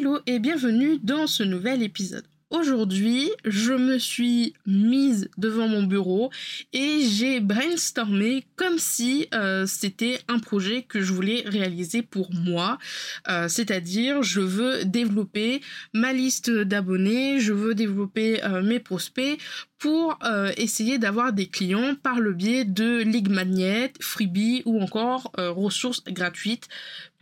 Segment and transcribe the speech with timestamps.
[0.00, 2.24] Hello et bienvenue dans ce nouvel épisode.
[2.48, 6.30] Aujourd'hui, je me suis mise devant mon bureau
[6.72, 12.78] et j'ai brainstormé comme si euh, c'était un projet que je voulais réaliser pour moi.
[13.28, 15.60] Euh, c'est-à-dire, je veux développer
[15.92, 19.38] ma liste d'abonnés, je veux développer euh, mes prospects
[19.78, 20.18] pour
[20.56, 26.68] essayer d'avoir des clients par le biais de Ligue Magnet, Freebie ou encore ressources gratuites,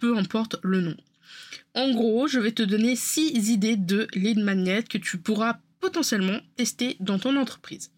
[0.01, 0.97] peu importe le nom.
[1.75, 6.41] En gros, je vais te donner 6 idées de lead magnet que tu pourras potentiellement
[6.57, 7.91] tester dans ton entreprise.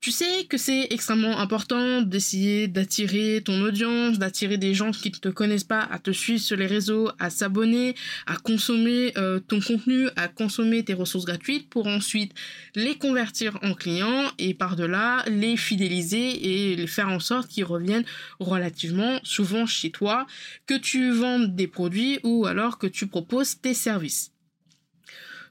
[0.00, 5.16] Tu sais que c'est extrêmement important d'essayer d'attirer ton audience, d'attirer des gens qui ne
[5.16, 7.96] te connaissent pas à te suivre sur les réseaux, à s'abonner,
[8.28, 12.32] à consommer euh, ton contenu, à consommer tes ressources gratuites pour ensuite
[12.76, 18.06] les convertir en clients et par-delà les fidéliser et faire en sorte qu'ils reviennent
[18.38, 20.28] relativement souvent chez toi,
[20.66, 24.30] que tu vendes des produits ou alors que tu proposes tes services.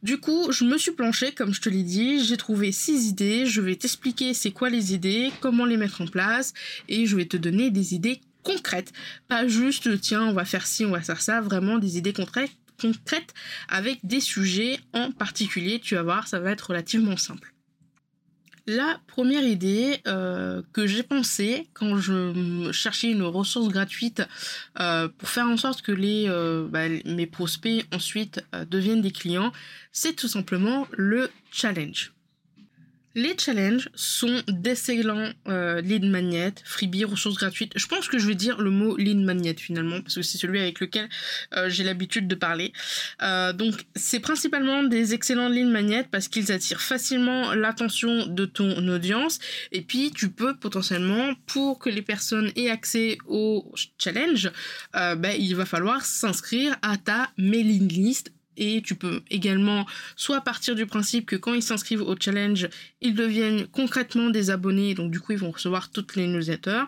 [0.04, 3.46] Du coup, je me suis planchée, comme je te l'ai dit, j'ai trouvé six idées,
[3.46, 6.54] je vais t'expliquer c'est quoi les idées, comment les mettre en place,
[6.88, 8.94] et je vais te donner des idées concrètes.
[9.28, 12.52] Pas juste, tiens, on va faire ci, on va faire ça, vraiment des idées concrètes
[12.80, 13.34] concrètes
[13.70, 17.54] avec des sujets en particulier, tu vas voir, ça va être relativement simple.
[18.70, 24.22] La première idée euh, que j'ai pensé quand je cherchais une ressource gratuite
[24.82, 29.54] euh, pour faire en sorte que les, euh, bah, mes prospects ensuite deviennent des clients,
[29.94, 32.12] c'est tout simplement le challenge.
[33.18, 37.74] Les challenges sont d'excellents euh, lead magnets, freebie, ressources gratuites.
[37.76, 40.60] Je pense que je vais dire le mot lead magnet finalement, parce que c'est celui
[40.60, 41.10] avec lequel
[41.56, 42.74] euh, j'ai l'habitude de parler.
[43.24, 48.88] Euh, donc c'est principalement des excellents lead magnets parce qu'ils attirent facilement l'attention de ton
[48.88, 49.40] audience.
[49.72, 54.52] Et puis tu peux potentiellement, pour que les personnes aient accès au challenge,
[54.94, 59.86] ben, il va falloir s'inscrire à ta mailing list et tu peux également
[60.16, 62.68] soit partir du principe que quand ils s'inscrivent au challenge,
[63.02, 66.84] ils deviennent concrètement des abonnés, donc du coup ils vont recevoir toutes les newsletters.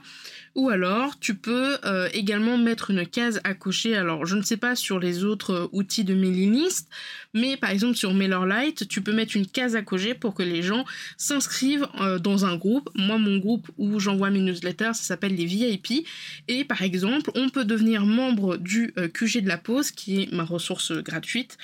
[0.56, 3.96] Ou alors tu peux euh, également mettre une case à cocher.
[3.96, 6.90] Alors je ne sais pas sur les autres euh, outils de mailing list,
[7.34, 10.62] mais par exemple sur MailerLite, tu peux mettre une case à cocher pour que les
[10.62, 10.86] gens
[11.18, 12.90] s'inscrivent euh, dans un groupe.
[12.96, 16.06] Moi mon groupe où j'envoie mes newsletters, ça s'appelle les VIP.
[16.48, 20.44] Et par exemple, on peut devenir membre du QG de la pause, qui est ma
[20.44, 21.58] ressource gratuite,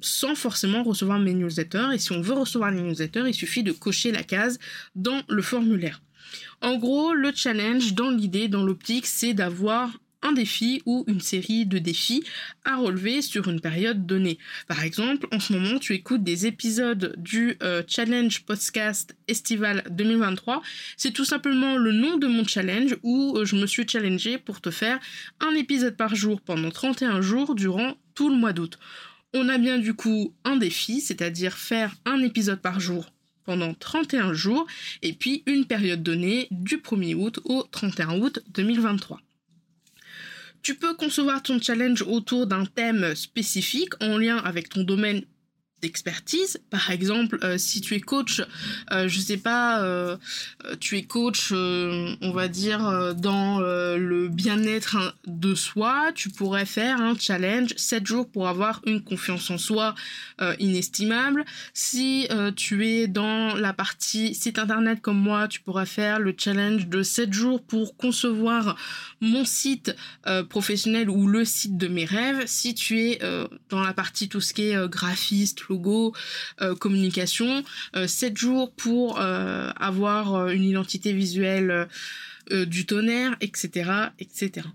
[0.00, 1.88] sans forcément recevoir mes newsletters.
[1.94, 4.58] Et si on veut recevoir les newsletters, il suffit de cocher la case
[4.94, 6.00] dans le formulaire.
[6.60, 9.90] En gros, le challenge dans l'idée, dans l'optique, c'est d'avoir
[10.22, 12.24] un défi ou une série de défis
[12.64, 14.38] à relever sur une période donnée.
[14.68, 20.62] Par exemple, en ce moment, tu écoutes des épisodes du euh, Challenge Podcast Estival 2023.
[20.96, 24.60] C'est tout simplement le nom de mon challenge où euh, je me suis challengé pour
[24.60, 24.98] te faire
[25.40, 28.78] un épisode par jour pendant 31 jours durant tout le mois d'août.
[29.32, 33.06] On a bien du coup un défi, c'est-à-dire faire un épisode par jour
[33.50, 34.64] pendant 31 jours
[35.02, 39.20] et puis une période donnée du 1er août au 31 août 2023.
[40.62, 45.24] Tu peux concevoir ton challenge autour d'un thème spécifique en lien avec ton domaine
[45.80, 46.60] d'expertise.
[46.70, 48.42] Par exemple, euh, si tu es coach,
[48.92, 50.16] euh, je sais pas, euh,
[50.80, 57.16] tu es coach, on va dire, dans le bien-être de soi, tu pourrais faire un
[57.18, 59.94] challenge 7 jours pour avoir une confiance en soi
[60.58, 61.44] inestimable.
[61.74, 66.86] Si tu es dans la partie site internet comme moi, tu pourrais faire le challenge
[66.88, 68.76] de 7 jours pour concevoir
[69.20, 69.94] mon site
[70.48, 72.44] professionnel ou le site de mes rêves.
[72.46, 73.18] Si tu es
[73.68, 76.12] dans la partie tout ce qui est graphiste, logo,
[76.60, 77.64] euh, communication,
[78.06, 81.88] 7 euh, jours pour euh, avoir une identité visuelle
[82.50, 84.66] du tonnerre, etc., etc.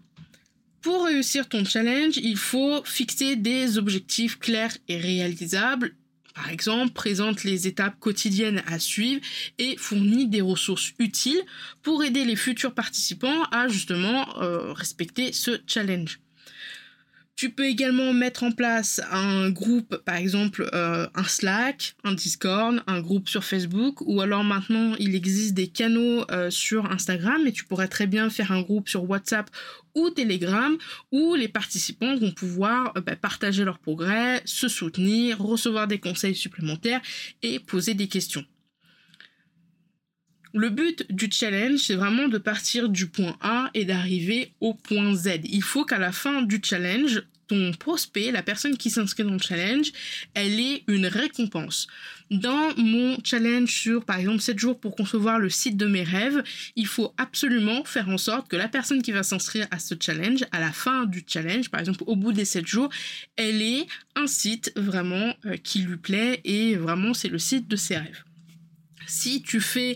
[0.81, 5.93] Pour réussir ton challenge, il faut fixer des objectifs clairs et réalisables
[6.33, 9.21] par exemple, présente les étapes quotidiennes à suivre
[9.57, 11.41] et fournit des ressources utiles
[11.81, 14.25] pour aider les futurs participants à justement
[14.73, 16.19] respecter ce challenge.
[17.35, 22.81] Tu peux également mettre en place un groupe, par exemple euh, un Slack, un Discord,
[22.87, 27.51] un groupe sur Facebook, ou alors maintenant il existe des canaux euh, sur Instagram et
[27.51, 29.49] tu pourrais très bien faire un groupe sur WhatsApp
[29.95, 30.77] ou Telegram
[31.11, 36.35] où les participants vont pouvoir euh, bah, partager leurs progrès, se soutenir, recevoir des conseils
[36.35, 37.01] supplémentaires
[37.43, 38.45] et poser des questions.
[40.57, 45.13] Le but du challenge, c'est vraiment de partir du point A et d'arriver au point
[45.13, 45.41] Z.
[45.43, 49.39] Il faut qu'à la fin du challenge, ton prospect, la personne qui s'inscrit dans le
[49.39, 49.91] challenge,
[50.33, 51.87] elle ait une récompense.
[52.31, 56.41] Dans mon challenge sur, par exemple, 7 jours pour concevoir le site de mes rêves,
[56.77, 60.45] il faut absolument faire en sorte que la personne qui va s'inscrire à ce challenge,
[60.53, 62.89] à la fin du challenge, par exemple au bout des 7 jours,
[63.35, 67.75] elle ait un site vraiment euh, qui lui plaît et vraiment c'est le site de
[67.75, 68.23] ses rêves.
[69.07, 69.95] Si tu fais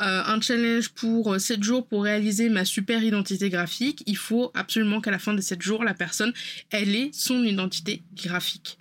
[0.00, 4.50] euh, un challenge pour 7 euh, jours pour réaliser ma super identité graphique, il faut
[4.54, 6.32] absolument qu'à la fin des 7 jours, la personne,
[6.70, 8.77] elle ait son identité graphique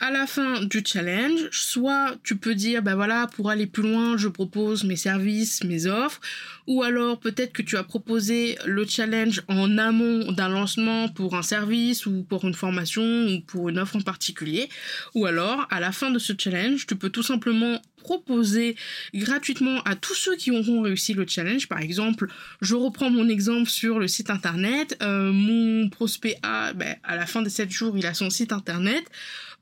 [0.00, 4.16] à la fin du challenge, soit tu peux dire, ben voilà, pour aller plus loin,
[4.16, 6.20] je propose mes services, mes offres,
[6.66, 11.42] ou alors peut-être que tu as proposé le challenge en amont d'un lancement pour un
[11.42, 14.68] service ou pour une formation ou pour une offre en particulier,
[15.14, 18.76] ou alors à la fin de ce challenge, tu peux tout simplement proposer
[19.12, 21.68] gratuitement à tous ceux qui auront réussi le challenge.
[21.68, 22.28] Par exemple,
[22.60, 24.96] je reprends mon exemple sur le site internet.
[25.02, 28.52] Euh, mon prospect A, ben, à la fin des 7 jours, il a son site
[28.52, 29.04] internet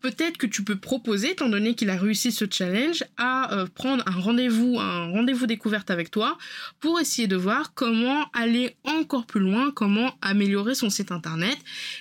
[0.07, 4.05] peut-être que tu peux proposer, étant donné qu'il a réussi ce challenge, à euh, prendre
[4.07, 6.39] un rendez-vous, un rendez-vous découverte avec toi
[6.79, 11.59] pour essayer de voir comment aller encore plus loin, comment améliorer son site internet.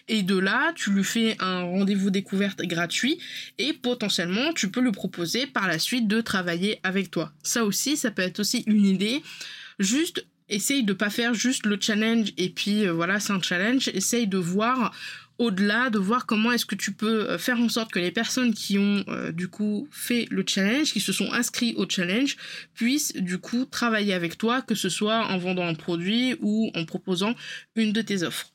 [0.08, 3.18] Et de là, tu lui fais un rendez-vous découverte gratuit
[3.58, 7.32] et potentiellement, tu peux lui proposer par la suite de travailler avec toi.
[7.42, 9.24] Ça aussi, ça peut être aussi une idée.
[9.80, 13.88] Juste essaye de pas faire juste le challenge et puis euh, voilà c'est un challenge
[13.88, 14.94] essaye de voir
[15.38, 18.54] au-delà de voir comment est-ce que tu peux euh, faire en sorte que les personnes
[18.54, 22.38] qui ont euh, du coup fait le challenge, qui se sont inscrits au challenge,
[22.74, 26.86] puissent du coup travailler avec toi, que ce soit en vendant un produit ou en
[26.86, 27.36] proposant
[27.76, 28.55] une de tes offres.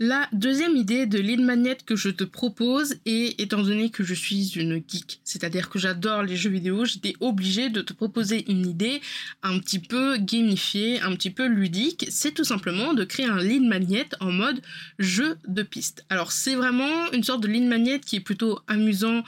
[0.00, 4.12] La deuxième idée de lead magnet que je te propose, et étant donné que je
[4.12, 8.66] suis une geek, c'est-à-dire que j'adore les jeux vidéo, j'étais obligée de te proposer une
[8.66, 9.00] idée
[9.44, 13.62] un petit peu gamifiée, un petit peu ludique, c'est tout simplement de créer un lead
[13.62, 14.60] magnet en mode
[14.98, 16.04] jeu de piste.
[16.08, 19.22] Alors c'est vraiment une sorte de lead magnet qui est plutôt amusant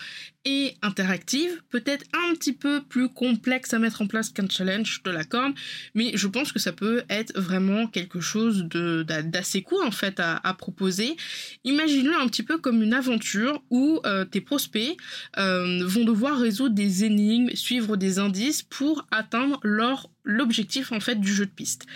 [0.83, 5.25] interactive, peut-être un petit peu plus complexe à mettre en place qu'un challenge, de la
[5.25, 5.55] corne,
[5.95, 10.55] mais je pense que ça peut être vraiment quelque chose d'assez cool en fait à,
[10.55, 11.17] proposer.
[11.65, 14.97] Imagine-le un petit peu comme une aventure où euh, tes prospects
[15.39, 21.19] euh, vont devoir résoudre des énigmes, suivre des indices pour atteindre leur l'objectif en fait
[21.19, 21.87] du jeu de piste.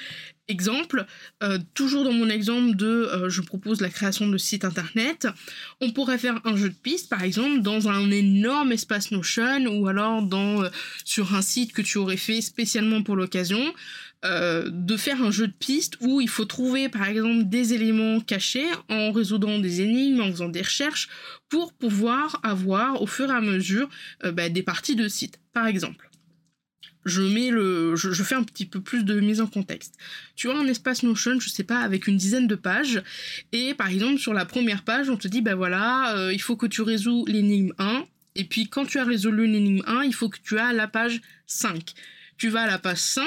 [0.50, 1.06] Exemple,
[1.44, 5.28] euh, toujours dans mon exemple de euh, je propose la création de site internet,
[5.80, 9.86] on pourrait faire un jeu de piste par exemple dans un énorme espace Notion ou
[9.86, 10.68] alors dans, euh,
[11.04, 13.62] sur un site que tu aurais fait spécialement pour l'occasion.
[14.22, 18.68] de faire un jeu de piste où il faut trouver par exemple des éléments cachés
[18.90, 21.08] en résoudant des énigmes, en faisant des recherches
[21.48, 23.88] pour pouvoir avoir au fur et à mesure
[24.34, 26.09] bah, des parties de site par exemple
[27.04, 29.94] je mets le, je, fais un petit peu plus de mise en contexte.
[30.36, 33.02] Tu as un espace Notion, je sais pas, avec une dizaine de pages,
[33.52, 36.56] et par exemple sur la première page, on te dit ben voilà, euh, il faut
[36.56, 38.04] que tu résous l'énigme 1,
[38.36, 41.20] et puis quand tu as résolu l'énigme 1, il faut que tu as la page
[41.46, 41.94] 5.
[42.36, 43.26] Tu vas à la page 5,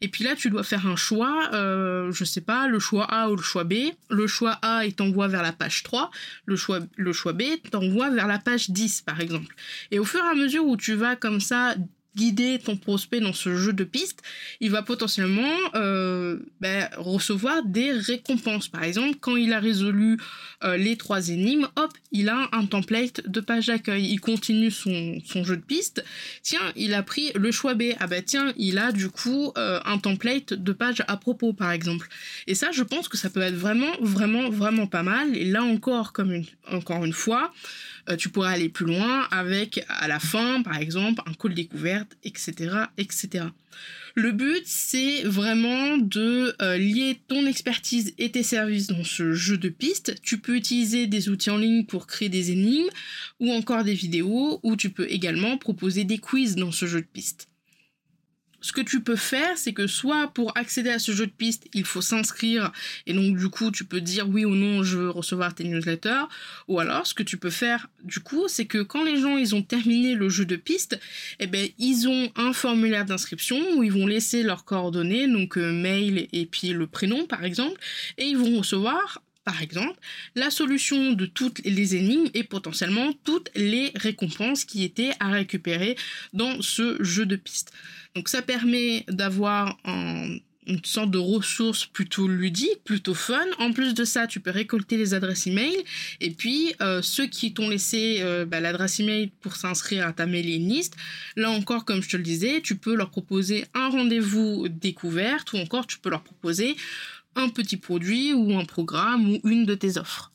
[0.00, 3.30] et puis là tu dois faire un choix, euh, je sais pas, le choix A
[3.30, 3.74] ou le choix B.
[4.10, 6.10] Le choix A il t'envoie vers la page 3,
[6.44, 9.54] le choix, le choix B t'envoie vers la page 10 par exemple.
[9.92, 11.76] Et au fur et à mesure où tu vas comme ça
[12.16, 14.22] guider ton prospect dans ce jeu de piste,
[14.60, 18.68] il va potentiellement euh, ben, recevoir des récompenses.
[18.68, 20.18] Par exemple, quand il a résolu
[20.64, 24.06] euh, les trois énigmes, hop, il a un template de page d'accueil.
[24.06, 26.04] Il continue son, jeu de piste.
[26.42, 27.84] Tiens, il a pris le choix B.
[28.00, 31.70] Ah ben tiens, il a du coup euh, un template de page à propos, par
[31.70, 32.08] exemple.
[32.46, 35.36] Et ça, je pense que ça peut être vraiment, vraiment, vraiment pas mal.
[35.36, 37.52] Et là encore, comme une, encore une fois,
[38.16, 41.52] tu pourrais aller plus loin avec à la fin, par exemple, un call
[42.24, 43.46] etc., etc.
[44.14, 49.58] Le but, c'est vraiment de euh, lier ton expertise et tes services dans ce jeu
[49.58, 50.14] de pistes.
[50.22, 52.90] Tu peux utiliser des outils en ligne pour créer des énigmes
[53.38, 57.06] ou encore des vidéos, ou tu peux également proposer des quiz dans ce jeu de
[57.06, 57.47] pistes.
[58.60, 61.66] Ce que tu peux faire, c'est que soit pour accéder à ce jeu de piste,
[61.74, 62.72] il faut s'inscrire
[63.06, 66.24] et donc du coup tu peux dire oui ou non je veux recevoir tes newsletters.
[66.66, 69.54] Ou alors ce que tu peux faire du coup, c'est que quand les gens ils
[69.54, 70.98] ont terminé le jeu de piste,
[71.38, 75.72] eh ben ils ont un formulaire d'inscription où ils vont laisser leurs coordonnées, donc euh,
[75.72, 77.80] mail et puis le prénom par exemple,
[78.16, 79.98] et ils vont recevoir par exemple,
[80.34, 85.96] la solution de toutes les énigmes et potentiellement toutes les récompenses qui étaient à récupérer
[86.34, 87.72] dans ce jeu de piste.
[88.14, 93.46] Donc ça permet d'avoir une sorte de ressource plutôt ludique, plutôt fun.
[93.58, 95.82] En plus de ça, tu peux récolter les adresses email.
[96.20, 100.26] Et puis, euh, ceux qui t'ont laissé euh, bah, l'adresse email pour s'inscrire à ta
[100.26, 100.94] mailing list,
[101.36, 105.56] là encore, comme je te le disais, tu peux leur proposer un rendez-vous découverte ou
[105.56, 106.76] encore tu peux leur proposer
[107.34, 110.32] un petit produit ou un programme ou une de tes offres.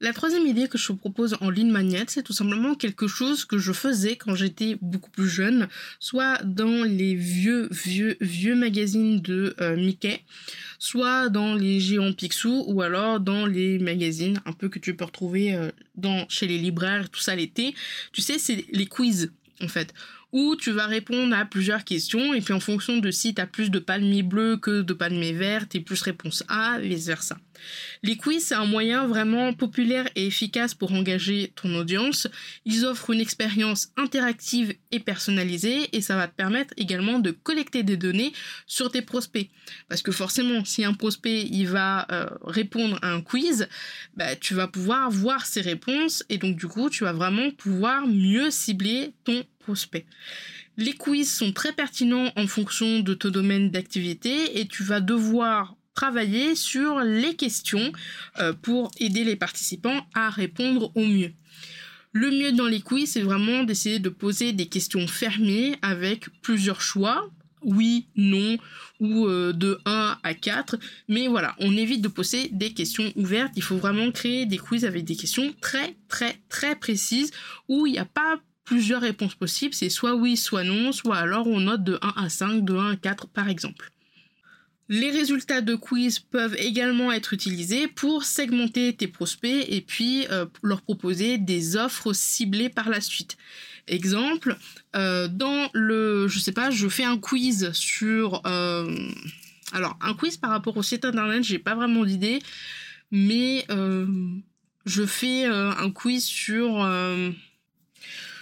[0.00, 3.58] La troisième idée que je propose en ligne magnet, c'est tout simplement quelque chose que
[3.58, 5.66] je faisais quand j'étais beaucoup plus jeune,
[5.98, 10.20] soit dans les vieux, vieux, vieux magazines de euh, Mickey,
[10.78, 15.04] soit dans les géants Picsou, ou alors dans les magazines un peu que tu peux
[15.04, 17.74] retrouver euh, dans, chez les libraires, tout ça l'été.
[18.12, 19.92] Tu sais, c'est les quiz, en fait
[20.32, 23.46] où tu vas répondre à plusieurs questions et puis en fonction de si tu as
[23.46, 27.38] plus de palmiers bleus que de palmiers verts, et plus réponse A, vice versa.
[28.02, 32.28] Les quiz, c'est un moyen vraiment populaire et efficace pour engager ton audience.
[32.64, 37.82] Ils offrent une expérience interactive et personnalisée et ça va te permettre également de collecter
[37.82, 38.32] des données
[38.66, 39.50] sur tes prospects.
[39.88, 43.68] Parce que forcément, si un prospect il va euh, répondre à un quiz,
[44.16, 48.06] bah, tu vas pouvoir voir ses réponses et donc du coup, tu vas vraiment pouvoir
[48.06, 50.06] mieux cibler ton prospect.
[50.76, 55.74] Les quiz sont très pertinents en fonction de ton domaine d'activité et tu vas devoir
[55.98, 57.90] travailler sur les questions
[58.38, 61.32] euh, pour aider les participants à répondre au mieux.
[62.12, 66.80] Le mieux dans les quiz, c'est vraiment d'essayer de poser des questions fermées avec plusieurs
[66.80, 67.28] choix.
[67.62, 68.58] Oui, non,
[69.00, 70.76] ou euh, de 1 à 4.
[71.08, 73.54] Mais voilà, on évite de poser des questions ouvertes.
[73.56, 77.32] Il faut vraiment créer des quiz avec des questions très, très, très précises
[77.66, 79.74] où il n'y a pas plusieurs réponses possibles.
[79.74, 82.92] C'est soit oui, soit non, soit alors on note de 1 à 5, de 1
[82.92, 83.90] à 4 par exemple.
[84.90, 90.46] Les résultats de quiz peuvent également être utilisés pour segmenter tes prospects et puis euh,
[90.62, 93.36] leur proposer des offres ciblées par la suite.
[93.86, 94.56] Exemple,
[94.96, 98.96] euh, dans le, je sais pas, je fais un quiz sur, euh,
[99.72, 102.38] alors un quiz par rapport au site internet, j'ai pas vraiment d'idée,
[103.10, 106.82] mais je fais un quiz sur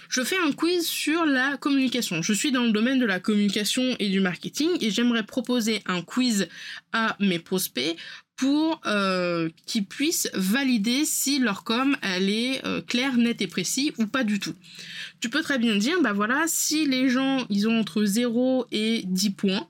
[0.09, 2.21] je fais un quiz sur la communication.
[2.21, 6.01] Je suis dans le domaine de la communication et du marketing et j'aimerais proposer un
[6.01, 6.47] quiz
[6.93, 7.95] à mes prospects
[8.37, 13.91] pour euh, qu'ils puissent valider si leur com elle est euh, claire, nette et précis
[13.97, 14.53] ou pas du tout.
[15.19, 19.01] Tu peux très bien dire, bah voilà, si les gens ils ont entre 0 et
[19.05, 19.67] 10 points,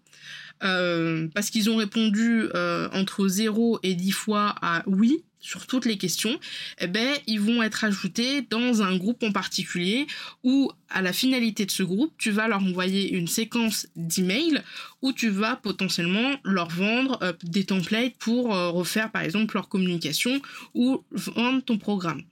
[0.63, 2.47] euh, parce qu'ils ont répondu
[2.91, 6.39] entre 0 et 10 fois à oui, sur toutes les questions,
[6.79, 10.07] eh ben, ils vont être ajoutés dans un groupe en particulier
[10.43, 14.61] où, à la finalité de ce groupe, tu vas leur envoyer une séquence d'emails
[15.01, 19.69] où tu vas potentiellement leur vendre euh, des templates pour euh, refaire, par exemple, leur
[19.69, 20.41] communication
[20.73, 22.23] ou vendre ton programme.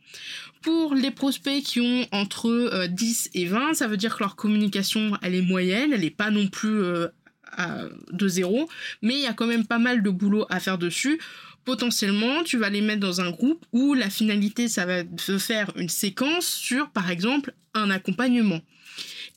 [0.61, 4.35] Pour les prospects qui ont entre 10 euh, et 20, ça veut dire que leur
[4.35, 6.81] communication, elle est moyenne, elle n'est pas non plus
[8.11, 8.69] de zéro,
[9.01, 11.19] mais il y a quand même pas mal de boulot à faire dessus
[11.65, 15.71] potentiellement, tu vas les mettre dans un groupe où la finalité, ça va te faire
[15.75, 18.61] une séquence sur, par exemple, un accompagnement.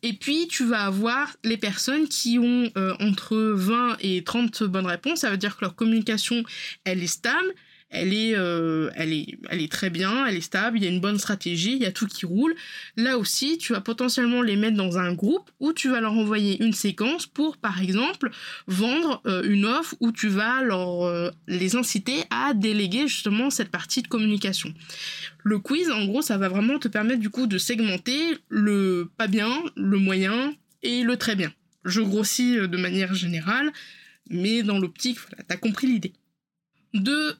[0.02, 4.86] Et puis, tu vas avoir les personnes qui ont euh, entre 20 et 30 bonnes
[4.86, 5.20] réponses.
[5.20, 6.44] Ça veut dire que leur communication,
[6.84, 7.52] elle est stable,
[7.90, 10.90] elle est, euh, elle est, elle est très bien, elle est stable, il y a
[10.90, 12.54] une bonne stratégie, il y a tout qui roule.
[12.96, 16.62] Là aussi, tu vas potentiellement les mettre dans un groupe où tu vas leur envoyer
[16.62, 18.30] une séquence pour, par exemple,
[18.66, 23.70] vendre euh, une offre où tu vas leur euh, les inciter à déléguer justement cette
[23.70, 24.72] partie de communication.
[25.42, 29.28] Le quiz, en gros, ça va vraiment te permettre du coup de segmenter le pas
[29.28, 30.52] bien, le moyen
[30.82, 31.52] et le très bien.
[31.84, 33.72] Je grossis de manière générale,
[34.28, 36.12] mais dans l'optique, voilà, t'as compris l'idée.
[36.92, 37.36] De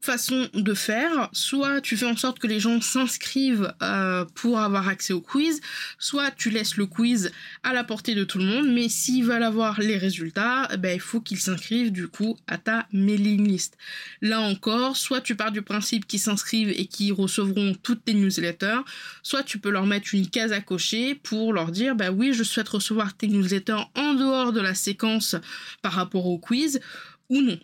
[0.00, 1.28] façon de faire.
[1.32, 5.60] Soit tu fais en sorte que les gens s'inscrivent euh, pour avoir accès au quiz,
[5.98, 9.42] soit tu laisses le quiz à la portée de tout le monde, mais s'ils veulent
[9.42, 13.76] avoir les résultats, eh ben, il faut qu'ils s'inscrivent du coup à ta mailing list.
[14.22, 18.80] Là encore, soit tu pars du principe qu'ils s'inscrivent et qu'ils recevront toutes tes newsletters,
[19.22, 22.44] soit tu peux leur mettre une case à cocher pour leur dire bah oui, je
[22.44, 25.36] souhaite recevoir tes newsletters en dehors de la séquence
[25.82, 26.80] par rapport au quiz
[27.28, 27.58] ou non.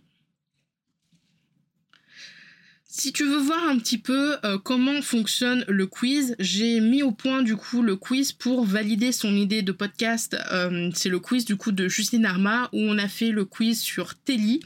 [2.97, 7.11] Si tu veux voir un petit peu euh, comment fonctionne le quiz, j'ai mis au
[7.11, 10.37] point du coup le quiz pour valider son idée de podcast.
[10.53, 13.81] Euh, c'est le quiz du coup de Justine Arma où on a fait le quiz
[13.81, 14.61] sur Telly.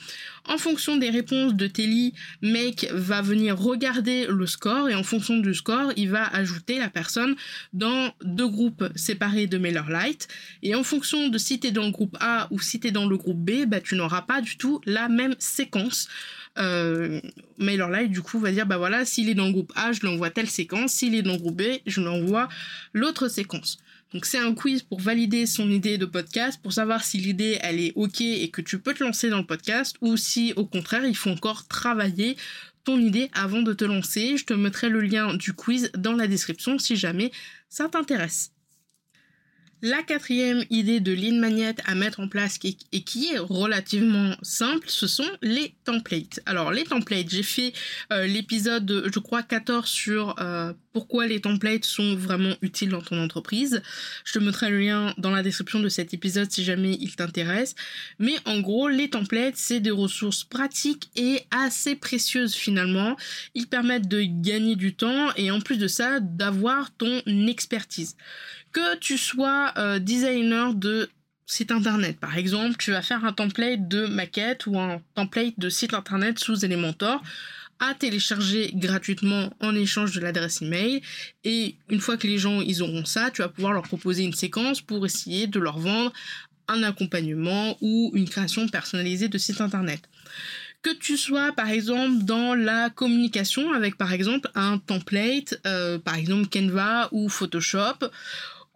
[0.48, 5.36] En fonction des réponses de Telly, Make va venir regarder le score et en fonction
[5.36, 7.36] du score, il va ajouter la personne
[7.74, 10.26] dans deux groupes séparés de MailerLite.
[10.62, 12.90] Et en fonction de si tu es dans le groupe A ou si tu es
[12.90, 16.08] dans le groupe B, bah, tu n'auras pas du tout la même séquence.
[16.56, 17.20] Euh,
[17.58, 20.08] MailerLite du coup va dire bah voilà s'il est dans le groupe A je lui
[20.08, 20.92] envoie telle séquence.
[20.92, 22.48] S'il est dans le groupe B je lui envoie
[22.94, 23.78] l'autre séquence
[24.12, 27.78] donc c'est un quiz pour valider son idée de podcast pour savoir si l'idée elle
[27.78, 31.04] est ok et que tu peux te lancer dans le podcast ou si au contraire
[31.04, 32.36] il faut encore travailler
[32.84, 36.26] ton idée avant de te lancer je te mettrai le lien du quiz dans la
[36.26, 37.30] description si jamais
[37.68, 38.52] ça t'intéresse
[39.82, 44.88] la quatrième idée de Lean Magnet à mettre en place et qui est relativement simple,
[44.88, 46.40] ce sont les templates.
[46.46, 47.72] Alors les templates, j'ai fait
[48.12, 53.22] euh, l'épisode, je crois, 14 sur euh, pourquoi les templates sont vraiment utiles dans ton
[53.22, 53.82] entreprise.
[54.24, 57.76] Je te mettrai le lien dans la description de cet épisode si jamais il t'intéresse.
[58.18, 63.16] Mais en gros, les templates, c'est des ressources pratiques et assez précieuses finalement.
[63.54, 68.16] Ils permettent de gagner du temps et en plus de ça, d'avoir ton expertise.
[68.72, 71.08] Que tu sois euh, designer de
[71.46, 72.18] site internet.
[72.18, 76.40] Par exemple, tu vas faire un template de maquette ou un template de site internet
[76.40, 77.22] sous Elementor
[77.80, 81.02] à télécharger gratuitement en échange de l'adresse email.
[81.44, 84.35] Et une fois que les gens ils auront ça, tu vas pouvoir leur proposer une
[84.35, 86.12] séquence pour essayer de leur vendre
[86.68, 90.08] un accompagnement ou une création personnalisée de site internet
[90.82, 96.14] que tu sois par exemple dans la communication avec par exemple un template, euh, par
[96.14, 98.06] exemple Canva ou Photoshop,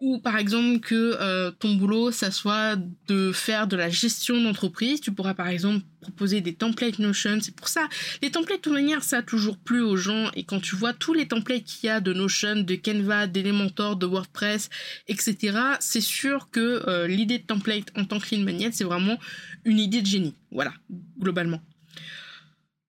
[0.03, 2.75] ou par exemple que euh, ton boulot ça soit
[3.07, 7.39] de faire de la gestion d'entreprise, tu pourras par exemple proposer des templates Notion.
[7.41, 7.87] C'est pour ça,
[8.21, 10.91] les templates de toute manière ça a toujours plu aux gens et quand tu vois
[10.91, 14.69] tous les templates qu'il y a de Notion, de Canva, d'Elementor, de WordPress,
[15.07, 15.57] etc.
[15.79, 19.17] C'est sûr que euh, l'idée de template en tant que ligne magnet c'est vraiment
[19.63, 20.35] une idée de génie.
[20.51, 20.73] Voilà,
[21.17, 21.61] globalement.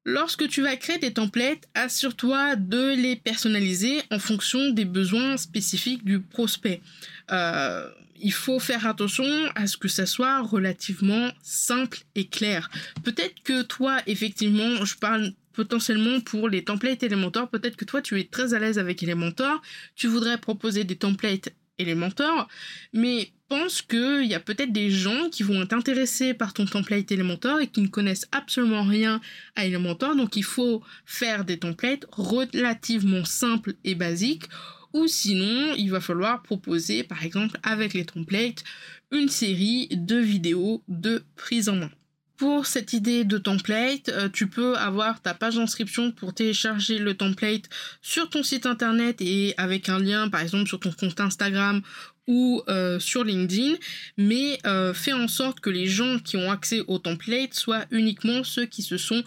[0.05, 6.05] Lorsque tu vas créer des templates, assure-toi de les personnaliser en fonction des besoins spécifiques
[6.05, 6.83] du prospect.
[7.31, 7.89] Euh,
[8.21, 12.71] il faut faire attention à ce que ça soit relativement simple et clair.
[13.03, 18.19] Peut-être que toi, effectivement, je parle potentiellement pour les templates Elementor, peut-être que toi tu
[18.19, 19.63] es très à l'aise avec Elementor,
[19.95, 22.49] tu voudrais proposer des templates Elementor,
[22.93, 27.13] mais pense qu'il y a peut-être des gens qui vont être intéressés par ton template
[27.13, 29.21] Elementor et qui ne connaissent absolument rien
[29.55, 34.49] à Elementor, donc il faut faire des templates relativement simples et basiques,
[34.93, 38.65] ou sinon il va falloir proposer par exemple avec les templates
[39.11, 41.91] une série de vidéos de prise en main.
[42.37, 47.15] Pour cette idée de template, euh, tu peux avoir ta page d'inscription pour télécharger le
[47.15, 47.69] template
[48.03, 51.81] sur ton site internet et avec un lien par exemple sur ton compte Instagram
[52.27, 53.75] ou euh, sur LinkedIn,
[54.17, 58.43] mais euh, fais en sorte que les gens qui ont accès au template soient uniquement
[58.43, 59.23] ceux qui se sont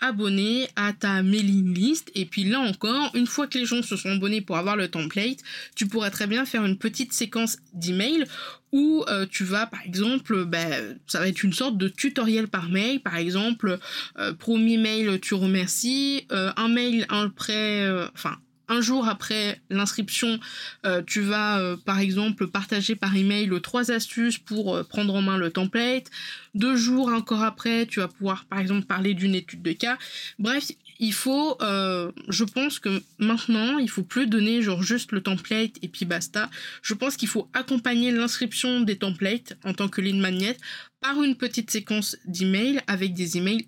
[0.00, 2.10] abonnés à ta mailing list.
[2.14, 4.88] Et puis là encore, une fois que les gens se sont abonnés pour avoir le
[4.88, 5.38] template,
[5.74, 8.24] tu pourrais très bien faire une petite séquence d'emails
[8.72, 12.68] où euh, tu vas par exemple, ben, ça va être une sorte de tutoriel par
[12.68, 13.78] mail, par exemple,
[14.18, 18.36] euh, premier mail tu remercies, euh, un mail après, enfin
[18.70, 20.38] un jour après l'inscription,
[20.86, 25.20] euh, tu vas euh, par exemple partager par email trois astuces pour euh, prendre en
[25.20, 26.08] main le template.
[26.54, 29.98] Deux jours encore après, tu vas pouvoir par exemple parler d'une étude de cas.
[30.38, 35.76] Bref, il faut, je pense que maintenant, il faut plus donner genre juste le template
[35.80, 36.50] et puis basta.
[36.82, 40.56] Je pense qu'il faut accompagner l'inscription des templates en tant que lead magnet
[41.00, 43.66] par une petite séquence d'emails avec des emails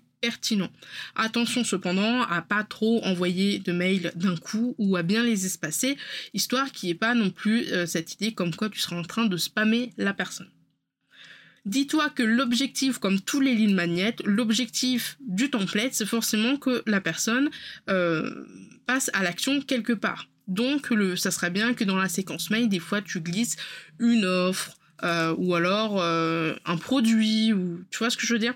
[1.15, 5.97] Attention cependant à pas trop envoyer de mails d'un coup ou à bien les espacer,
[6.33, 9.03] histoire qu'il n'y ait pas non plus euh, cette idée comme quoi tu seras en
[9.03, 10.49] train de spammer la personne.
[11.65, 16.99] Dis-toi que l'objectif, comme tous les lignes magnettes, l'objectif du template, c'est forcément que la
[16.99, 17.49] personne
[17.89, 18.45] euh,
[18.85, 20.27] passe à l'action quelque part.
[20.47, 23.55] Donc, le, ça serait bien que dans la séquence mail, des fois, tu glisses
[23.97, 28.53] une offre, euh, ou alors un produit ou tu vois ce que je veux dire?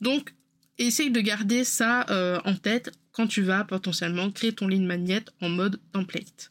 [0.00, 0.32] Donc
[0.78, 5.24] essaye de garder ça euh, en tête quand tu vas potentiellement créer ton ligne magnet
[5.40, 6.50] en mode template.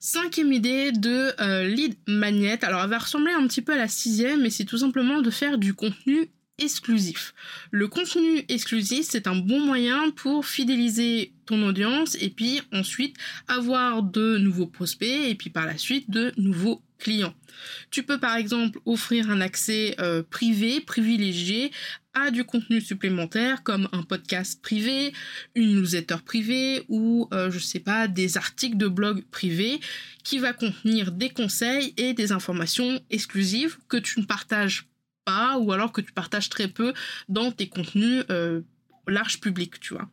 [0.00, 2.64] Cinquième idée de euh, lead magnet.
[2.64, 5.30] Alors, elle va ressembler un petit peu à la sixième, mais c'est tout simplement de
[5.30, 7.34] faire du contenu exclusif.
[7.70, 14.02] Le contenu exclusif, c'est un bon moyen pour fidéliser ton audience et puis ensuite avoir
[14.02, 17.34] de nouveaux prospects et puis par la suite de nouveaux clients.
[17.90, 21.70] Tu peux par exemple offrir un accès euh, privé, privilégié
[22.30, 25.12] du contenu supplémentaire comme un podcast privé,
[25.54, 29.80] une newsletter privée ou euh, je sais pas des articles de blog privés
[30.24, 34.86] qui va contenir des conseils et des informations exclusives que tu ne partages
[35.24, 36.92] pas ou alors que tu partages très peu
[37.28, 38.60] dans tes contenus euh,
[39.06, 40.08] large public, tu vois.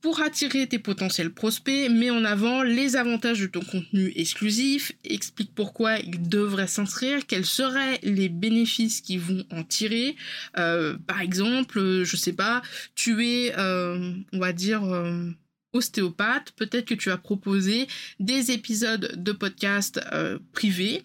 [0.00, 5.54] Pour attirer tes potentiels prospects, mets en avant les avantages de ton contenu exclusif, explique
[5.54, 10.16] pourquoi ils devraient s'inscrire, quels seraient les bénéfices qu'ils vont en tirer.
[10.56, 12.62] Euh, par exemple, je sais pas,
[12.94, 15.28] tu es, euh, on va dire, euh,
[15.72, 17.86] ostéopathe, peut-être que tu vas proposer
[18.18, 21.02] des épisodes de podcast euh, privés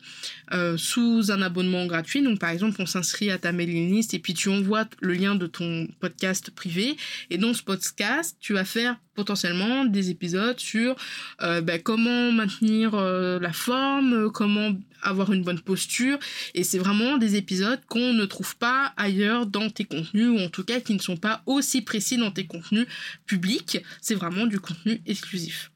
[0.53, 2.21] euh, sous un abonnement gratuit.
[2.21, 5.35] Donc par exemple, on s'inscrit à ta mailing list et puis tu envoies le lien
[5.35, 6.97] de ton podcast privé.
[7.29, 10.95] Et dans ce podcast, tu vas faire potentiellement des épisodes sur
[11.41, 16.17] euh, ben, comment maintenir la forme, comment avoir une bonne posture.
[16.53, 20.49] Et c'est vraiment des épisodes qu'on ne trouve pas ailleurs dans tes contenus, ou en
[20.49, 22.87] tout cas qui ne sont pas aussi précis dans tes contenus
[23.25, 23.79] publics.
[24.01, 25.71] C'est vraiment du contenu exclusif.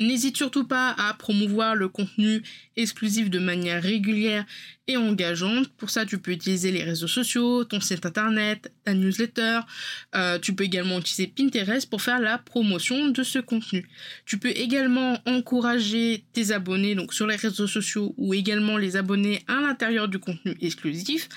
[0.00, 2.42] N'hésite surtout pas à promouvoir le contenu
[2.76, 4.44] exclusif de manière régulière
[4.88, 5.68] et engageante.
[5.76, 9.60] Pour ça, tu peux utiliser les réseaux sociaux, ton site internet, ta newsletter.
[10.14, 13.88] Euh, tu peux également utiliser Pinterest pour faire la promotion de ce contenu.
[14.26, 19.60] Tu peux également encourager tes abonnés sur les réseaux sociaux ou également les abonnés à
[19.60, 21.28] l'intérieur du contenu exclusif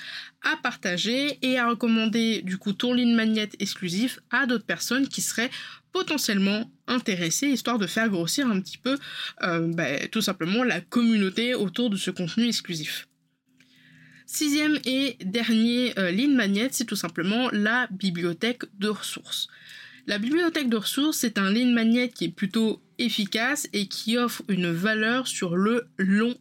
[0.46, 5.22] à partager et à recommander du coup ton ligne magnet exclusif à d'autres personnes qui
[5.22, 5.50] seraient
[5.96, 8.98] potentiellement intéressées histoire de faire grossir un petit peu
[9.44, 13.08] euh, bah, tout simplement la communauté autour de ce contenu exclusif.
[14.26, 19.48] Sixième et dernier euh, ligne magnet, c'est tout simplement la bibliothèque de ressources.
[20.06, 24.42] La bibliothèque de ressources, c'est un ligne magnet qui est plutôt efficace et qui offre
[24.50, 26.36] une valeur sur le long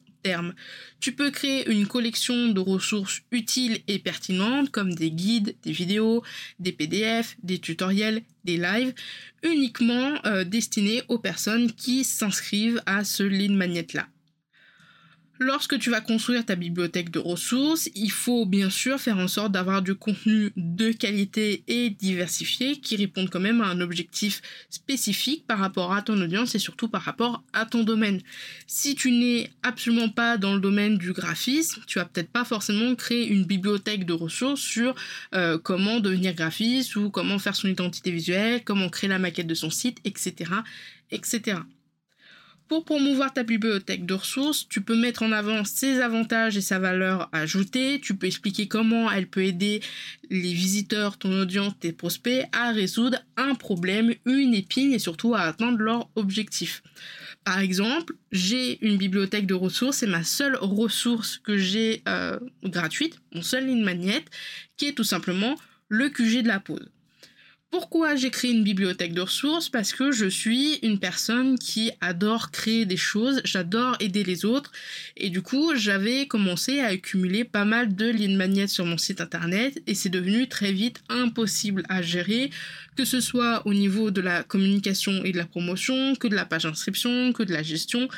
[1.00, 6.22] tu peux créer une collection de ressources utiles et pertinentes comme des guides, des vidéos,
[6.58, 8.94] des PDF, des tutoriels, des lives,
[9.42, 14.06] uniquement euh, destinés aux personnes qui s'inscrivent à ce lead magnet là.
[15.40, 19.50] Lorsque tu vas construire ta bibliothèque de ressources, il faut bien sûr faire en sorte
[19.50, 25.44] d'avoir du contenu de qualité et diversifié qui répondent quand même à un objectif spécifique
[25.44, 28.20] par rapport à ton audience et surtout par rapport à ton domaine.
[28.68, 32.94] Si tu n'es absolument pas dans le domaine du graphisme, tu vas peut-être pas forcément
[32.94, 34.94] créer une bibliothèque de ressources sur
[35.34, 39.54] euh, comment devenir graphiste ou comment faire son identité visuelle, comment créer la maquette de
[39.54, 40.52] son site, etc.,
[41.10, 41.58] etc.
[42.66, 46.79] Pour promouvoir ta bibliothèque de ressources, tu peux mettre en avant ses avantages et sa
[46.79, 48.00] valeur ajoutée.
[48.00, 49.83] Tu peux expliquer comment elle peut aider
[50.31, 55.40] les visiteurs, ton audience, tes prospects à résoudre un problème, une épine et surtout à
[55.40, 56.83] atteindre leur objectif.
[57.44, 63.20] Par exemple, j'ai une bibliothèque de ressources, c'est ma seule ressource que j'ai euh, gratuite,
[63.35, 64.24] mon seul ligne magnète,
[64.79, 65.55] qui est tout simplement
[65.88, 66.88] le QG de la pause.
[67.74, 69.68] Pourquoi j'ai créé une bibliothèque de ressources?
[69.68, 74.70] Parce que je suis une personne qui adore créer des choses, j'adore aider les autres
[75.16, 79.20] et du coup j'avais commencé à accumuler pas mal de lignes magnètes sur mon site
[79.20, 82.50] internet et c'est devenu très vite impossible à gérer,
[82.96, 86.44] que ce soit au niveau de la communication et de la promotion, que de la
[86.44, 88.08] page d'inscription, que de la gestion.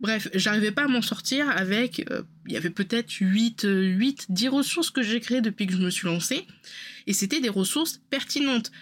[0.00, 4.48] Bref, j'arrivais pas à m'en sortir avec, euh, il y avait peut-être 8, 8, 10
[4.48, 6.48] ressources que j'ai créées depuis que je me suis lancée.
[7.06, 8.72] Et c'était des ressources pertinentes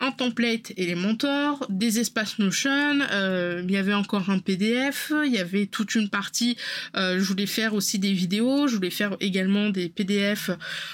[0.00, 5.38] un template Elementor, des espaces Notion, euh, il y avait encore un PDF, il y
[5.38, 6.56] avait toute une partie,
[6.96, 10.50] euh, je voulais faire aussi des vidéos, je voulais faire également des PDF,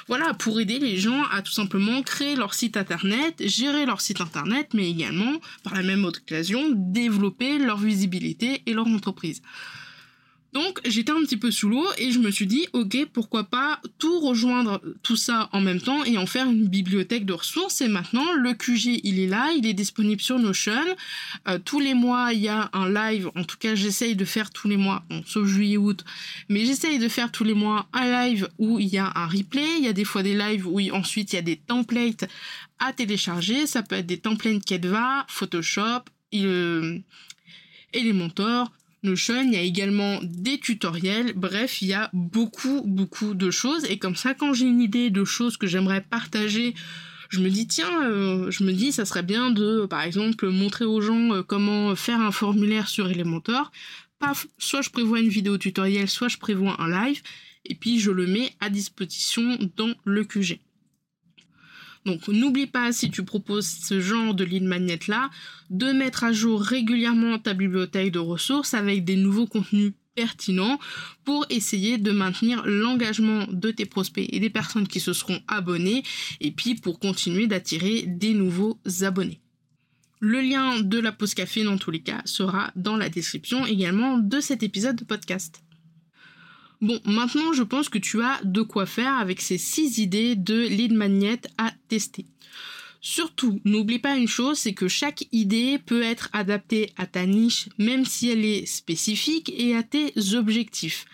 [0.09, 4.21] voilà, pour aider les gens à tout simplement créer leur site internet, gérer leur site
[4.21, 9.41] internet, mais également, par la même occasion, développer leur visibilité et leur entreprise.
[10.55, 13.81] Donc j'étais un petit peu sous l'eau et je me suis dit ok pourquoi pas
[13.99, 17.83] tout rejoindre tout ça en même temps et en faire une bibliothèque de ressources.
[17.83, 20.73] Et maintenant le QG il est là, il est disponible sur Notion.
[21.49, 24.51] Euh, tous les mois il y a un live, en tout cas j'essaye de faire
[24.51, 26.05] tous les mois, sauf juillet août,
[26.49, 29.67] mais j'essaye de faire tous les mois un live où il y a un replay,
[29.79, 32.25] il y a des fois des lives où ensuite il y a des templates
[32.79, 36.99] à télécharger, ça peut être des templates Canva, Photoshop, euh,
[37.93, 38.71] Elementor,
[39.03, 43.85] Notion, il y a également des tutoriels, bref, il y a beaucoup, beaucoup de choses.
[43.89, 46.75] Et comme ça, quand j'ai une idée de choses que j'aimerais partager,
[47.29, 50.85] je me dis, tiens, euh, je me dis, ça serait bien de, par exemple, montrer
[50.85, 53.71] aux gens euh, comment faire un formulaire sur Elementor.
[54.19, 57.23] Paf, soit je prévois une vidéo tutoriel, soit je prévois un live,
[57.65, 60.59] et puis je le mets à disposition dans le QG.
[62.07, 65.31] Donc n'oublie pas, si tu proposes ce genre de ligne magnète là,
[65.71, 70.81] de mettre à jour régulièrement ta bibliothèque de ressources avec des nouveaux contenus pertinent
[71.25, 76.03] pour essayer de maintenir l'engagement de tes prospects et des personnes qui se seront abonnés
[76.41, 79.41] et puis pour continuer d'attirer des nouveaux abonnés.
[80.21, 84.19] Le lien de la pause café dans tous les cas sera dans la description également
[84.19, 85.63] de cet épisode de podcast.
[86.81, 90.67] Bon, maintenant je pense que tu as de quoi faire avec ces 6 idées de
[90.67, 92.27] lead magnet à tester.
[93.01, 97.69] Surtout, n'oublie pas une chose, c'est que chaque idée peut être adaptée à ta niche,
[97.79, 101.07] même si elle est spécifique, et à tes objectifs.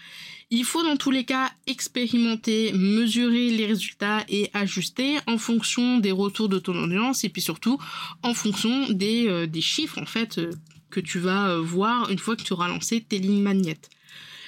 [0.51, 6.13] Il faut dans tous les cas expérimenter, mesurer les résultats et ajuster en fonction des
[6.13, 7.79] retours de ton audience et puis surtout
[8.23, 10.51] en fonction des, euh, chiffres en fait euh,
[10.91, 13.91] que tu vas euh, voir une fois que tu auras lancé tes lignes magnettes.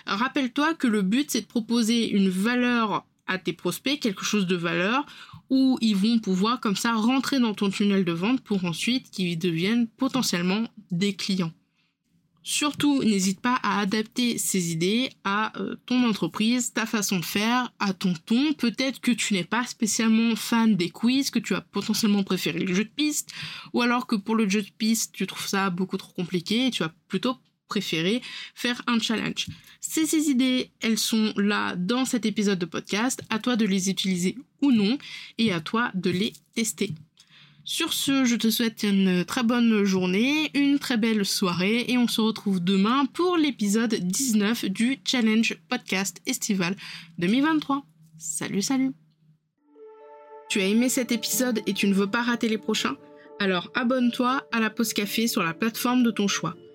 [0.06, 4.56] Rappelle-toi que le but c'est de proposer une valeur à tes prospects, quelque chose de
[4.56, 5.04] valeur,
[5.50, 9.38] où ils vont pouvoir comme ça rentrer dans ton tunnel de vente pour ensuite qu'ils
[9.38, 11.52] deviennent potentiellement des clients.
[12.48, 17.72] Surtout, n'hésite pas à adapter ces idées à euh, ton entreprise, ta façon de faire,
[17.80, 18.52] à ton ton.
[18.52, 22.72] Peut-être que tu n'es pas spécialement fan des quiz, que tu as potentiellement préféré le
[22.72, 23.32] jeu de piste,
[23.72, 26.70] ou alors que pour le jeu de piste, tu trouves ça beaucoup trop compliqué et
[26.70, 27.36] tu as plutôt
[27.68, 28.22] préféré
[28.54, 29.46] faire un challenge.
[29.80, 33.22] Ces, ces idées, elles sont là dans cet épisode de podcast.
[33.30, 34.98] À toi de les utiliser ou non
[35.38, 36.92] et à toi de les tester.
[37.68, 42.06] Sur ce, je te souhaite une très bonne journée, une très belle soirée et on
[42.06, 46.76] se retrouve demain pour l'épisode 19 du Challenge Podcast Estival
[47.18, 47.84] 2023.
[48.18, 48.92] Salut, salut
[50.48, 52.96] Tu as aimé cet épisode et tu ne veux pas rater les prochains?
[53.40, 56.54] Alors abonne-toi à la pause café sur la plateforme de ton choix.